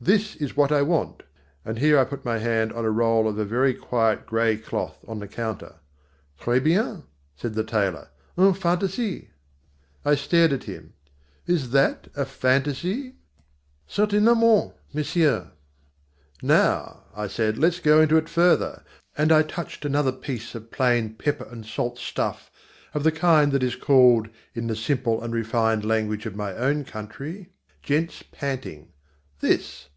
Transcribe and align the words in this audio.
This 0.00 0.36
is 0.36 0.54
what 0.54 0.70
I 0.70 0.82
want" 0.82 1.22
and 1.64 1.78
here 1.78 1.98
I 1.98 2.04
put 2.04 2.26
my 2.26 2.36
hand 2.36 2.74
on 2.74 2.84
a 2.84 2.90
roll 2.90 3.26
of 3.26 3.36
very 3.48 3.72
quiet 3.72 4.26
grey 4.26 4.58
cloth 4.58 4.98
on 5.08 5.18
the 5.18 5.26
counter. 5.26 5.76
"Très 6.38 6.62
bien," 6.62 7.04
said 7.36 7.54
the 7.54 7.64
tailor, 7.64 8.10
"une 8.36 8.52
fantaisie." 8.52 9.30
I 10.04 10.14
stared 10.14 10.52
at 10.52 10.64
him. 10.64 10.92
"Is 11.46 11.70
that 11.70 12.08
a 12.14 12.26
fantaisie?" 12.26 13.14
"Certainement, 13.86 14.74
monsieur." 14.92 15.52
"Now," 16.42 17.04
I 17.16 17.26
said, 17.26 17.56
"let's 17.56 17.80
go 17.80 18.02
into 18.02 18.18
it 18.18 18.28
further," 18.28 18.84
and 19.16 19.32
I 19.32 19.40
touched 19.40 19.86
another 19.86 20.12
piece 20.12 20.54
of 20.54 20.70
plain 20.70 21.14
pepper 21.14 21.48
and 21.50 21.64
salt 21.64 21.96
stuff 21.96 22.50
of 22.92 23.04
the 23.04 23.12
kind 23.12 23.52
that 23.52 23.62
is 23.62 23.74
called 23.74 24.28
in 24.52 24.66
the 24.66 24.76
simple 24.76 25.22
and 25.22 25.32
refined 25.32 25.82
language 25.82 26.26
of 26.26 26.36
my 26.36 26.52
own 26.54 26.84
country, 26.84 27.54
gents' 27.82 28.22
panting. 28.32 28.90
"This?" 29.40 29.88